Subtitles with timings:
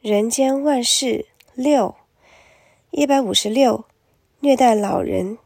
[0.00, 1.26] 人间万事
[1.56, 1.96] 六
[2.92, 3.84] 一百五十六，
[4.38, 5.38] 虐待老人。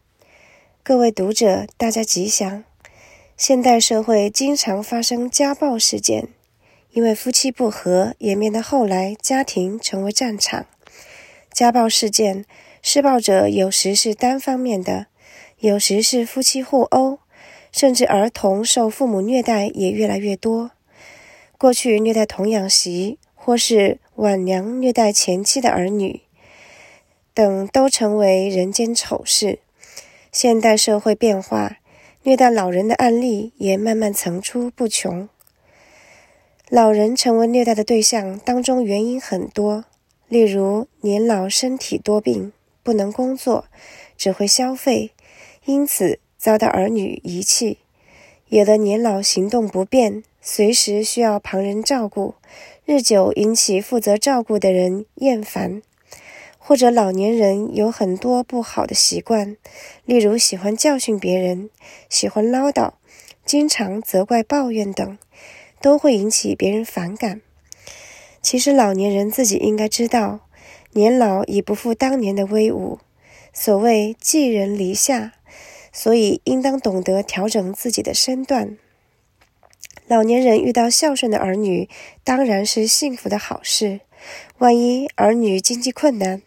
[0.83, 2.63] 各位读者，大家吉祥。
[3.35, 6.29] 现代社会经常发生家暴事件，
[6.91, 10.67] 因为夫妻不和，演变到后来家庭成为战场。
[11.51, 12.45] 家暴事件，
[12.83, 15.07] 施暴者有时是单方面的，
[15.61, 17.21] 有时是夫妻互殴，
[17.73, 20.73] 甚至儿童受父母虐待也越来越多。
[21.57, 26.21] 过去虐待童养媳，或是晚娘虐待前妻的儿女
[27.33, 29.61] 等，都成为人间丑事。
[30.31, 31.79] 现代社会变化，
[32.23, 35.31] 虐待老人的案例也慢慢层出不穷。
[36.69, 39.87] 老人成为虐待的对象当中，原因很多，
[40.29, 42.53] 例如年老身体多病，
[42.83, 43.65] 不能工作，
[44.19, 45.13] 只会消费，
[45.65, 47.79] 因此遭到儿女遗弃；
[48.49, 52.35] 有的年老行动不便，随时需要旁人照顾。
[52.85, 55.81] 日久引起负责照顾的人厌烦，
[56.59, 59.57] 或者老年人有很多不好的习惯，
[60.05, 61.71] 例如喜欢教训别人、
[62.11, 62.95] 喜欢唠叨、
[63.47, 65.17] 经常责怪抱怨等，
[65.81, 67.41] 都会引起别人反感。
[68.43, 70.41] 其实老年人自己应该知道，
[70.91, 72.99] 年老已不复当年的威武。
[73.53, 75.35] 所谓寄人篱下，
[75.93, 78.77] 所以应当懂得调整自己的身段。
[80.09, 81.89] 老年人遇到孝顺的儿女，
[82.25, 84.01] 当然是幸福的好事。
[84.59, 86.43] 万一儿女经济困难，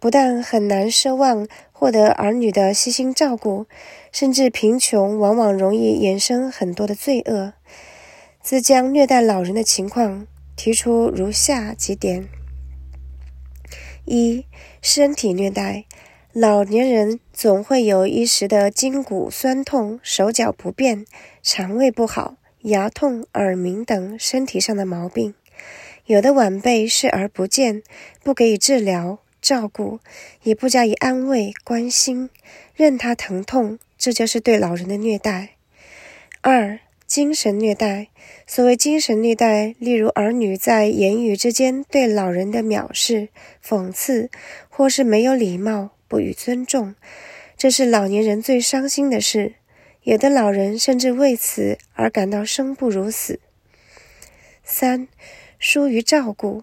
[0.00, 3.66] 不但很难奢望获得儿女的悉心照顾，
[4.10, 7.52] 甚至贫穷往往容易衍生很多的罪恶。
[8.42, 12.28] 自将虐待老人的情况提出如下几点：
[14.04, 14.44] 一、
[14.82, 15.84] 身体虐待，
[16.32, 21.06] 老年人总会有一时的筋骨酸痛、手脚不便、
[21.42, 22.36] 肠胃不好。
[22.64, 25.34] 牙痛、耳鸣等身体上的毛病，
[26.06, 27.82] 有的晚辈视而不见，
[28.22, 30.00] 不给予治疗、照顾，
[30.44, 32.30] 也不加以安慰、关心，
[32.74, 35.56] 任他疼痛，这就是对老人的虐待。
[36.40, 38.08] 二、精神虐待。
[38.46, 43.28] 所谓精神虐待，例如儿女在言语之间对老人的藐视、
[43.62, 44.30] 讽刺，
[44.70, 46.94] 或是没有礼貌、不予尊重，
[47.58, 49.56] 这是老年人最伤心的事。
[50.04, 53.40] 有的老人甚至为此而感到生不如死。
[54.62, 55.08] 三、
[55.58, 56.62] 疏于照顾。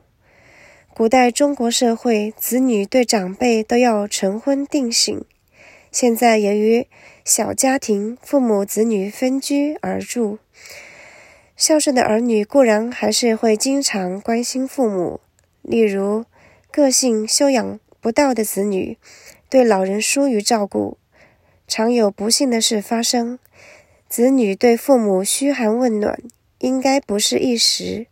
[0.93, 5.25] 古代中国社会，子女对长辈都要晨昏定省。
[5.91, 6.85] 现在由于
[7.25, 10.37] 小家庭，父母子女分居而住，
[11.57, 15.19] 孝顺的儿女固然还是会经常关心父母，
[15.63, 16.25] 例如
[16.69, 18.99] 个性修养不到的子女，
[19.49, 20.99] 对老人疏于照顾。
[21.73, 23.39] 常有不幸的事发生，
[24.09, 26.19] 子女对父母嘘寒问暖，
[26.59, 28.07] 应该不是一时，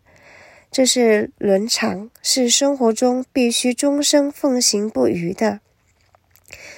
[0.72, 5.60] 这是伦常，是生活中必须终生奉行不渝的。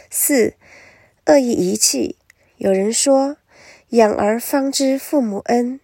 [0.10, 0.56] 四、
[1.28, 2.16] 恶意遗弃。
[2.58, 3.38] 有人说，
[3.90, 5.80] 养儿方知父母恩，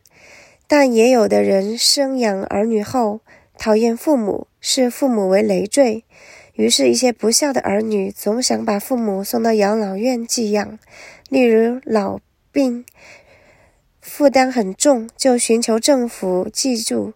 [0.67, 3.19] 但也有的人生养儿女后，
[3.55, 6.05] 讨厌父母，视父母为累赘。
[6.57, 10.79] 于是，一些不孝的儿女总想把父母送到养老院寄养，
[11.29, 12.19] 例如老
[12.51, 12.83] 病
[14.01, 17.13] 负担很重，就寻求政府寄住；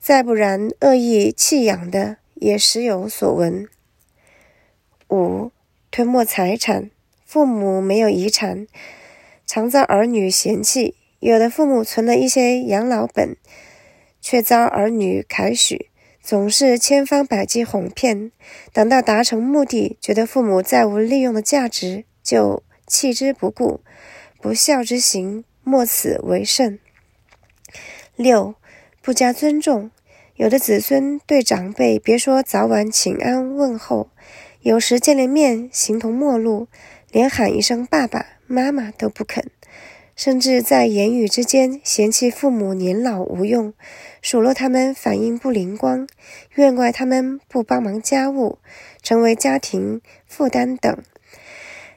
[0.00, 3.68] 再不然，恶意弃养的也时有所闻。
[5.08, 5.52] 五、
[5.92, 6.90] 吞没财产，
[7.24, 8.66] 父母没有遗产，
[9.46, 13.36] 常遭儿女嫌弃；有的父母存了一些养老本，
[14.20, 15.91] 却遭儿女凯许。
[16.22, 18.30] 总是千方百计哄骗，
[18.72, 23.80] 等到达成目的，觉得父母再无利用的价值，就弃之不顾。
[24.40, 26.78] 不孝之行，莫此为甚。
[28.16, 28.54] 六、
[29.02, 29.90] 不加尊重。
[30.36, 34.10] 有的子孙对长辈，别说早晚请安问候，
[34.60, 36.68] 有时见了面，形同陌路，
[37.10, 39.50] 连喊一声爸爸妈妈都不肯。
[40.14, 43.72] 甚至在言语之间嫌弃父母年老无用，
[44.20, 46.06] 数落他们反应不灵光，
[46.54, 48.58] 怨怪他们不帮忙家务，
[49.02, 51.02] 成为家庭负担等。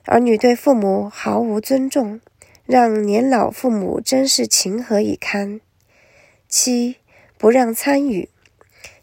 [0.05, 2.21] 儿女对父母毫无尊重，
[2.65, 5.59] 让年老父母真是情何以堪。
[6.47, 6.95] 七、
[7.37, 8.29] 不让参与。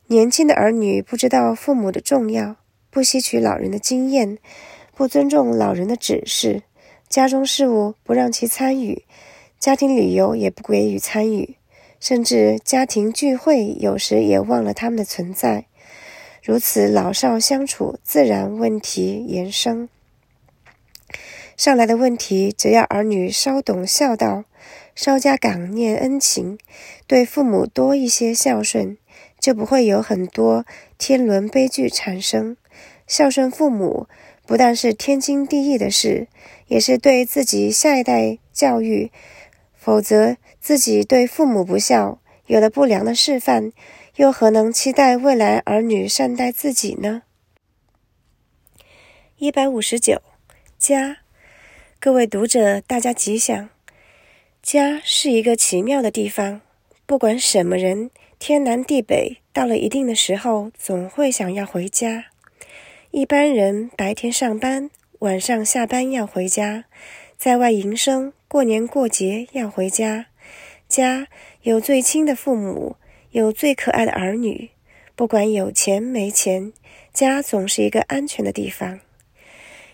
[0.07, 2.57] 年轻的儿女不知道父母的重要，
[2.91, 4.39] 不吸取老人的经验，
[4.95, 6.63] 不尊重老人的指示。
[7.13, 9.05] 家中事务不让其参与，
[9.59, 11.57] 家庭旅游也不给予参与，
[12.01, 15.67] 甚至家庭聚会有时也忘了他们的存在。
[16.43, 19.91] 如此老少相处，自然问题延伸。
[21.55, 24.45] 上来的问题，只要儿女稍懂孝道，
[24.95, 26.57] 稍加感念恩情，
[27.07, 28.97] 对父母多一些孝顺，
[29.39, 30.65] 就不会有很多
[30.97, 32.57] 天伦悲剧产生。
[33.07, 34.09] 孝顺父母
[34.47, 36.29] 不但是天经地义的事，
[36.67, 39.11] 也是对自己下一代教育。
[39.75, 43.73] 否则，自己对父母不孝，有了不良的示范，
[44.17, 47.23] 又何能期待未来儿女善待自己呢？
[49.39, 50.23] 一百五十九，
[50.79, 51.19] 家，
[51.99, 53.71] 各位读者，大家吉祥。
[54.63, 56.61] 家是一个奇妙的地方，
[57.07, 62.32] 不管什么人，天南地北，到了一定的时候，总会想要回家。
[63.15, 64.89] 一般人白天上班，
[65.19, 66.87] 晚上下班要回家，
[67.37, 70.29] 在外营生，过年过节要回家。
[70.89, 71.29] 家
[71.61, 72.97] 有最亲的父母，
[73.33, 74.71] 有最可爱的儿女，
[75.15, 76.73] 不管有钱没钱，
[77.13, 79.01] 家总是一个安全的地方。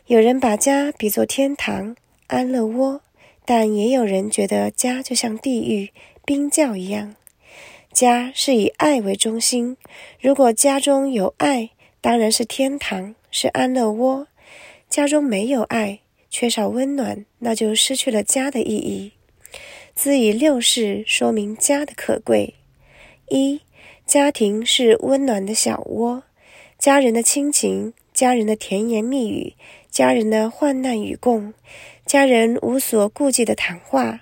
[0.07, 1.97] 有人把家比作天堂、
[2.29, 3.01] 安乐窝，
[3.45, 5.91] 但也有人觉得家就像地狱、
[6.25, 7.17] 冰窖一样。
[7.93, 9.77] 家是以爱为中心，
[10.21, 14.27] 如果家中有爱，当然是天堂，是安乐窝；
[14.89, 16.01] 家中没有爱，
[16.31, 19.13] 缺少温暖，那就失去了家的意义。
[19.95, 22.55] 兹以六事说明家的可贵：
[23.29, 23.61] 一、
[24.07, 26.23] 家庭是温暖的小窝，
[26.79, 29.55] 家人的亲情，家人的甜言蜜语。
[29.91, 31.55] 家人的患难与共，
[32.07, 34.21] 家人无所顾忌的谈话，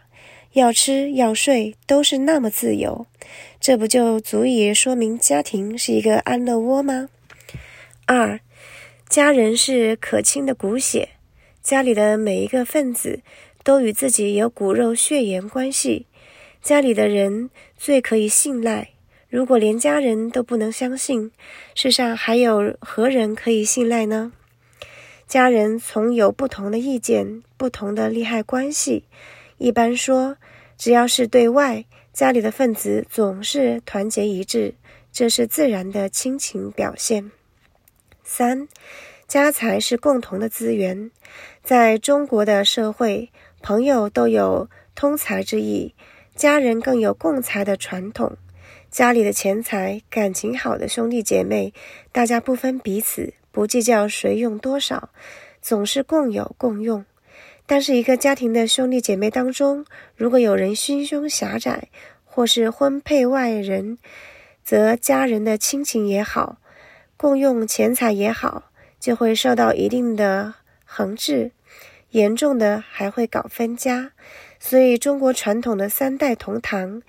[0.53, 3.05] 要吃要睡都是那么自由，
[3.61, 7.11] 这不就足以说明家庭是一个安乐窝吗？
[8.09, 8.39] 二，
[9.09, 11.09] 家人是可亲的骨血，
[11.61, 13.21] 家里的每一个分子
[13.65, 16.07] 都与自己有骨肉血缘关系，
[16.63, 18.91] 家里的人最可以信赖。
[19.29, 21.33] 如果连家人都不能相信，
[21.75, 24.33] 世上还有何人可以信赖呢？
[25.27, 29.03] 家人从有不同的意见，不同的利害关系。
[29.59, 30.37] 一般说，
[30.79, 34.75] 只要是对外，家里的分子总是团结一致，
[35.11, 37.33] 这是自然的亲情表现。
[38.29, 38.67] 三，
[39.29, 41.13] 家财是共同的资源。
[41.63, 43.31] 在中国的社会，
[43.63, 45.95] 朋友都有通财之意，
[46.35, 48.37] 家人更有共财的传统。
[48.91, 51.73] 家里的钱财，感情好的兄弟姐妹，
[52.11, 53.33] 大家不分彼此。
[53.53, 55.11] 不计较谁用多少，
[55.63, 57.07] 总是共有共用。
[57.65, 59.87] 但是，一个家庭的兄弟姐妹当中，
[60.17, 61.89] 如果有人心胸狭窄，
[62.25, 63.99] 或是婚配外人，
[64.65, 66.59] 则家人的亲情也好，
[67.17, 68.71] 共用钱财也好，
[69.01, 70.55] 就会受到一定的
[70.85, 71.53] 横置。
[72.11, 74.13] 严重的还会搞分家。
[74.59, 77.03] 所以，中国传统的三代同堂，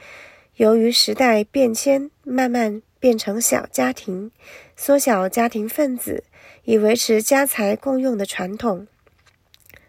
[0.56, 4.32] 由于时代变迁，慢慢变成小家庭，
[4.76, 6.24] 缩小家庭分子。
[6.64, 8.88] 以维持家财共用的传统。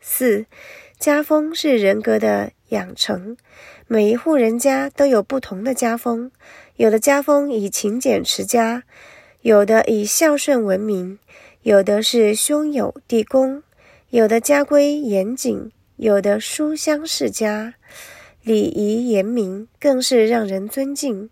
[0.01, 0.47] 四，
[0.97, 3.37] 家风是人格的养成。
[3.89, 6.31] 每一户人家都有不同的家风，
[6.77, 8.85] 有的家风以勤俭持家，
[9.49, 11.19] 有的以孝顺闻名，
[11.63, 13.63] 有的是兄友弟恭，
[14.11, 17.73] 有的家规严谨，有的书香世家，
[18.43, 21.31] 礼仪严明，更是让人尊敬。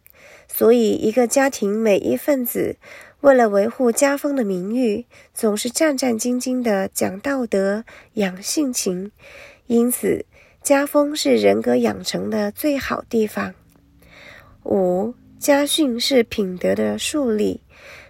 [0.49, 2.77] 所以，一个家庭每一份子。
[3.21, 5.05] 为了维护家风的名誉，
[5.35, 7.85] 总是战战兢兢地讲道德、
[8.15, 9.13] 养性情，
[9.67, 10.25] 因此
[10.63, 13.55] 家风是人格养成的最好地方。
[14.65, 17.61] 五，家训是品德的树立，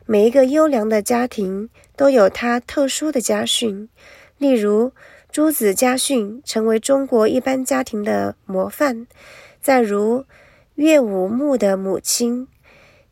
[0.07, 3.89] 每一个优良的家庭都有它特殊的家训，
[4.39, 4.93] 例如
[5.31, 9.07] 朱子家训成为中国一般家庭的模范。
[9.61, 10.25] 再如
[10.77, 12.49] 岳武穆的母亲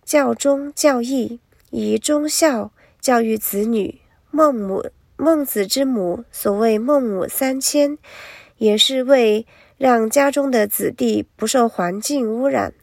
[0.05, 1.41] 教忠教义。
[1.77, 7.99] 以忠孝教育子女，孟母、孟子之母所谓“孟母三迁”，
[8.59, 9.45] 也是为
[9.77, 12.75] 让家中的子弟不受环境污染。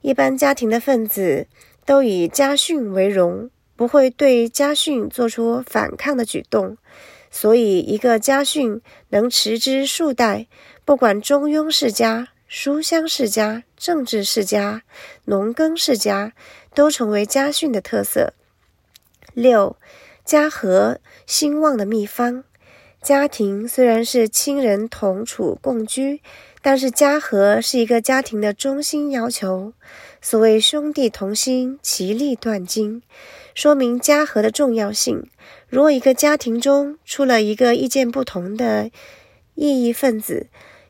[0.00, 1.46] 一般家庭的分子
[1.84, 6.76] 都以家训为荣，不会对家训做出反抗的举动。
[7.30, 10.46] 所以，一个家训能持之数代，
[10.84, 14.82] 不管中庸世家、书香世家、政治世家、
[15.24, 16.32] 农耕世家。
[16.74, 18.34] 都成为家训的特色。
[19.32, 19.76] 六，
[20.24, 22.42] 家和兴旺的秘方。
[23.04, 26.22] 家庭虽然是亲人同处共居，
[26.62, 29.74] 但是家和是一个家庭的中心要求。
[30.22, 33.02] 所谓兄弟同心，其利断金，
[33.54, 35.28] 说明家和的重要性。
[35.68, 38.90] 如果一个家庭中出了一个意见不同的
[39.54, 40.46] 异议分子，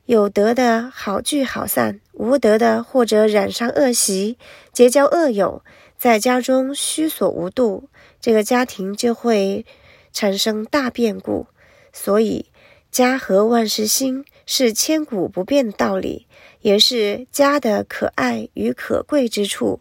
[0.07, 4.39] 有德的好聚好散，无德的或者染上恶习，
[4.73, 5.65] 结交恶友。
[5.99, 7.89] 在家中虚所无度，
[8.21, 9.67] 这个家庭就会
[10.13, 11.49] 产生大变故。
[11.97, 12.47] 所以，
[12.91, 16.27] 家和万事兴是千古不变的道理，
[16.61, 19.79] 也是家的可爱与可贵之处。